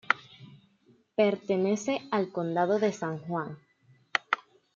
[1.15, 3.59] Pertenece al condado de San Juan.